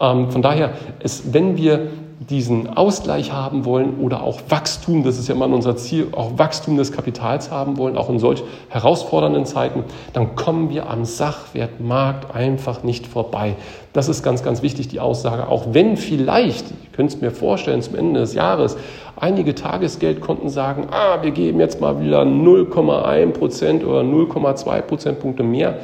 [0.00, 1.90] Ähm, von daher, ist, wenn wir
[2.28, 6.76] diesen Ausgleich haben wollen oder auch Wachstum, das ist ja immer unser Ziel, auch Wachstum
[6.76, 12.82] des Kapitals haben wollen, auch in solch herausfordernden Zeiten, dann kommen wir am Sachwertmarkt einfach
[12.82, 13.56] nicht vorbei.
[13.94, 15.48] Das ist ganz, ganz wichtig, die Aussage.
[15.48, 18.76] Auch wenn vielleicht, ich könnte es mir vorstellen, zum Ende des Jahres
[19.16, 25.78] einige Tagesgeldkonten sagen, ah, wir geben jetzt mal wieder 0,1 Prozent oder 0,2 Prozentpunkte mehr.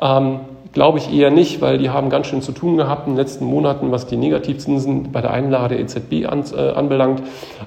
[0.00, 0.40] Ähm,
[0.72, 3.46] Glaube ich eher nicht, weil die haben ganz schön zu tun gehabt in den letzten
[3.46, 7.22] Monaten, was die Negativzinsen bei der Einlage der EZB an, äh, anbelangt.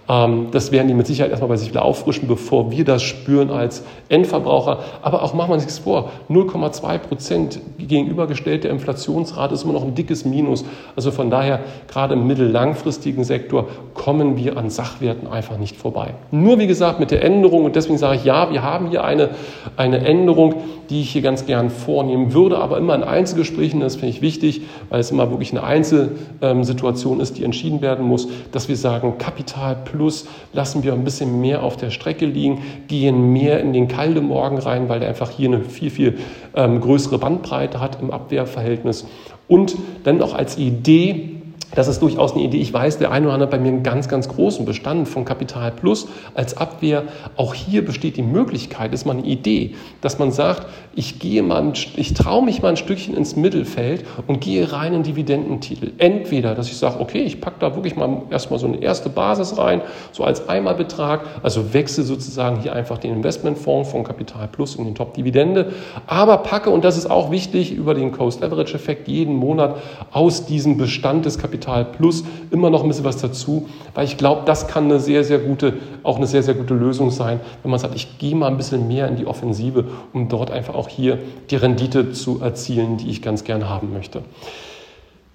[0.07, 3.49] Ähm, das werden die mit Sicherheit erstmal bei sich wieder auffrischen, bevor wir das spüren
[3.49, 4.79] als Endverbraucher.
[5.01, 9.83] Aber auch machen wir uns nichts vor, 0,2 Prozent gegenübergestellt der Inflationsrate ist immer noch
[9.83, 10.63] ein dickes Minus.
[10.95, 16.13] Also von daher, gerade im mittellangfristigen Sektor kommen wir an Sachwerten einfach nicht vorbei.
[16.29, 19.31] Nur wie gesagt mit der Änderung, und deswegen sage ich ja, wir haben hier eine,
[19.75, 20.55] eine Änderung,
[20.89, 24.61] die ich hier ganz gern vornehmen würde, aber immer in Einzelgesprächen, das finde ich wichtig,
[24.89, 29.75] weil es immer wirklich eine Einzelsituation ist, die entschieden werden muss, dass wir sagen, Kapital
[29.85, 34.25] plus lassen wir ein bisschen mehr auf der Strecke liegen, gehen mehr in den kalten
[34.25, 36.17] Morgen rein, weil der einfach hier eine viel, viel
[36.55, 39.05] ähm, größere Bandbreite hat im Abwehrverhältnis.
[39.47, 39.75] Und
[40.05, 41.30] dann auch als Idee,
[41.75, 42.57] das ist durchaus eine Idee.
[42.57, 45.25] Ich weiß, der eine oder andere hat bei mir einen ganz, ganz großen Bestand von
[45.25, 47.03] Kapital Plus als Abwehr.
[47.37, 51.71] Auch hier besteht die Möglichkeit, ist mal eine Idee, dass man sagt, ich gehe mal,
[51.95, 55.91] ich traue mich mal ein Stückchen ins Mittelfeld und gehe rein in Dividendentitel.
[55.97, 59.57] Entweder, dass ich sage, okay, ich packe da wirklich mal erstmal so eine erste Basis
[59.57, 59.81] rein,
[60.11, 64.95] so als Einmalbetrag, also wechsle sozusagen hier einfach den Investmentfonds von Kapital Plus in den
[64.95, 65.71] Top-Dividende,
[66.07, 69.77] aber packe, und das ist auch wichtig, über den Coast-Average-Effekt jeden Monat
[70.11, 74.17] aus diesem Bestand des Kapitals Kapital plus immer noch ein bisschen was dazu, weil ich
[74.17, 77.71] glaube, das kann eine sehr, sehr gute, auch eine sehr, sehr gute Lösung sein, wenn
[77.71, 80.89] man sagt, ich gehe mal ein bisschen mehr in die Offensive, um dort einfach auch
[80.89, 81.19] hier
[81.49, 84.23] die Rendite zu erzielen, die ich ganz gerne haben möchte.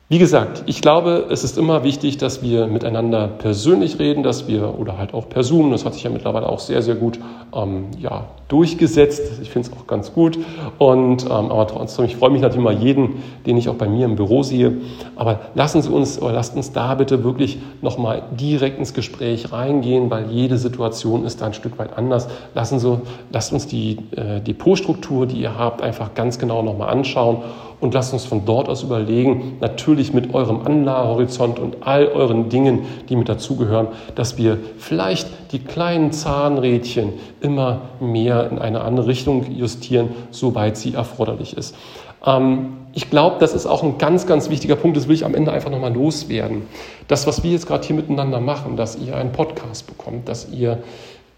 [0.09, 4.79] Wie gesagt, ich glaube, es ist immer wichtig, dass wir miteinander persönlich reden, dass wir
[4.79, 7.19] oder halt auch per Zoom, das hat sich ja mittlerweile auch sehr, sehr gut
[7.53, 9.40] ähm, ja, durchgesetzt.
[9.42, 10.38] Ich finde es auch ganz gut.
[10.79, 14.05] Und, ähm, aber trotzdem, ich freue mich natürlich mal jeden, den ich auch bei mir
[14.05, 14.75] im Büro sehe.
[15.16, 20.09] Aber lassen Sie uns oder lasst uns da bitte wirklich nochmal direkt ins Gespräch reingehen,
[20.09, 22.29] weil jede Situation ist da ein Stück weit anders.
[22.55, 23.01] Lassen Sie,
[23.33, 27.38] lasst uns die äh, Depotstruktur, die ihr habt, einfach ganz genau nochmal anschauen
[27.81, 32.87] und lasst uns von dort aus überlegen, natürlich mit eurem Anlagehorizont und all euren Dingen,
[33.09, 39.51] die mit dazugehören, dass wir vielleicht die kleinen Zahnrädchen immer mehr in eine andere Richtung
[39.53, 41.75] justieren, soweit sie erforderlich ist.
[42.25, 45.35] Ähm, ich glaube, das ist auch ein ganz, ganz wichtiger Punkt, das will ich am
[45.35, 46.62] Ende einfach nochmal loswerden.
[47.09, 50.79] Das, was wir jetzt gerade hier miteinander machen, dass ihr einen Podcast bekommt, dass ihr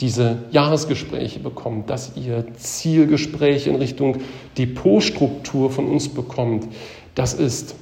[0.00, 4.18] diese Jahresgespräche bekommt, dass ihr Zielgespräche in Richtung
[4.56, 6.68] Depotstruktur von uns bekommt,
[7.14, 7.74] das ist,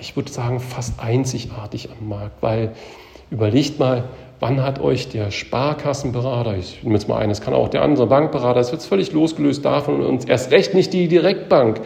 [0.00, 2.72] ich würde sagen, fast einzigartig am Markt, weil
[3.30, 4.04] überlegt mal,
[4.38, 8.06] wann hat euch der Sparkassenberater, ich nehme jetzt mal ein, es kann auch der andere
[8.06, 11.80] Bankberater, das wird völlig losgelöst davon und erst recht nicht die Direktbank,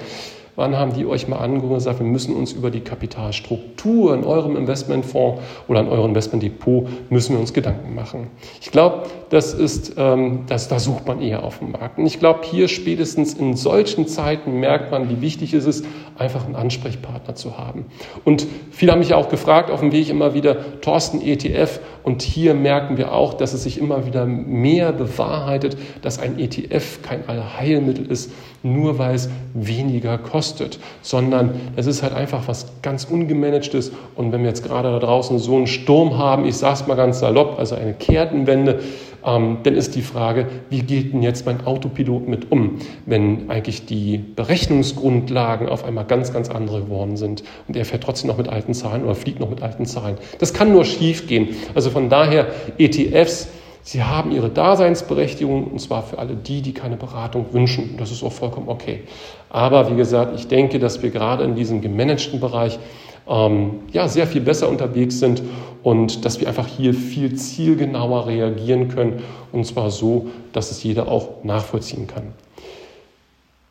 [0.59, 4.25] Wann haben die euch mal angerufen und gesagt, wir müssen uns über die Kapitalstruktur in
[4.25, 8.27] eurem Investmentfonds oder in eurem Investmentdepot müssen wir uns Gedanken machen?
[8.61, 11.99] Ich glaube, das ist, ähm, das, da sucht man eher auf dem Markt.
[11.99, 15.85] Und ich glaube, hier spätestens in solchen Zeiten merkt man, wie wichtig es ist,
[16.19, 17.87] einfach einen Ansprechpartner zu haben.
[18.25, 21.79] Und viele haben mich auch gefragt auf dem Weg immer wieder, Thorsten ETF.
[22.03, 27.03] Und hier merken wir auch, dass es sich immer wieder mehr bewahrheitet, dass ein ETF
[27.03, 33.05] kein Allheilmittel ist, nur weil es weniger kostet, sondern es ist halt einfach was ganz
[33.05, 33.93] Ungemanagtes.
[34.15, 36.97] Und wenn wir jetzt gerade da draußen so einen Sturm haben, ich sage es mal
[36.97, 38.81] ganz salopp, also eine Kehrtenwende,
[39.25, 43.87] ähm, dann ist die Frage, wie geht denn jetzt mein Autopilot mit um, wenn eigentlich
[43.87, 48.49] die Berechnungsgrundlagen auf einmal ganz, ganz andere geworden sind und er fährt trotzdem noch mit
[48.49, 50.17] alten Zahlen oder fliegt noch mit alten Zahlen.
[50.39, 51.49] Das kann nur schief gehen.
[51.75, 52.47] Also von daher
[52.79, 53.49] ETFs,
[53.89, 57.97] Sie haben ihre Daseinsberechtigung und zwar für alle die, die keine Beratung wünschen.
[57.97, 59.05] Das ist auch vollkommen okay.
[59.49, 62.79] Aber wie gesagt, ich denke, dass wir gerade in diesem gemanagten Bereich
[63.27, 65.43] ähm, ja, sehr viel besser unterwegs sind
[65.83, 69.23] und dass wir einfach hier viel zielgenauer reagieren können
[69.53, 72.35] und zwar so, dass es jeder auch nachvollziehen kann.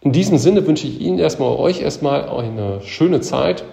[0.01, 3.65] In diesem Sinne wünsche ich Ihnen erstmal, euch erstmal eine schöne Zeit.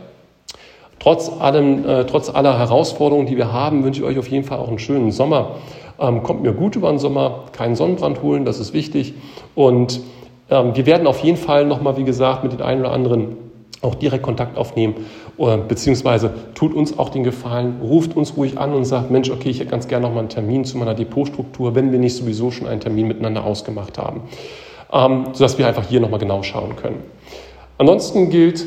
[0.98, 4.58] Trotz, allem, äh, trotz aller Herausforderungen, die wir haben, wünsche ich euch auf jeden Fall
[4.58, 5.56] auch einen schönen Sommer.
[5.98, 9.14] Ähm, kommt mir gut über den Sommer, keinen Sonnenbrand holen, das ist wichtig.
[9.54, 10.00] Und
[10.50, 13.36] ähm, wir werden auf jeden Fall nochmal, wie gesagt, mit den einen oder anderen
[13.82, 14.94] auch direkt Kontakt aufnehmen,
[15.36, 19.50] oder, beziehungsweise tut uns auch den Gefallen, ruft uns ruhig an und sagt, Mensch, okay,
[19.50, 22.66] ich hätte ganz gerne nochmal einen Termin zu meiner Depotstruktur, wenn wir nicht sowieso schon
[22.66, 24.22] einen Termin miteinander ausgemacht haben,
[24.92, 27.02] ähm, sodass wir einfach hier nochmal genau schauen können.
[27.78, 28.64] Ansonsten gilt,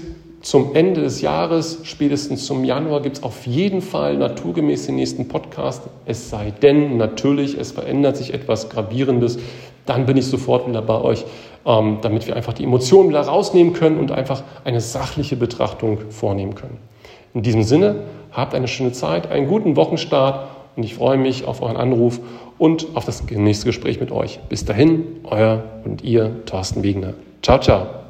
[0.47, 5.27] zum Ende des Jahres, spätestens zum Januar, gibt es auf jeden Fall naturgemäß den nächsten
[5.27, 5.81] Podcast.
[6.05, 9.39] Es sei denn, natürlich, es verändert sich etwas Gravierendes.
[9.85, 11.25] Dann bin ich sofort wieder bei euch,
[11.65, 16.55] ähm, damit wir einfach die Emotionen wieder rausnehmen können und einfach eine sachliche Betrachtung vornehmen
[16.55, 16.77] können.
[17.33, 21.61] In diesem Sinne, habt eine schöne Zeit, einen guten Wochenstart und ich freue mich auf
[21.61, 22.21] euren Anruf
[22.57, 24.39] und auf das nächste Gespräch mit euch.
[24.47, 27.15] Bis dahin, euer und ihr, Thorsten Wegner.
[27.41, 28.06] Ciao, ciao.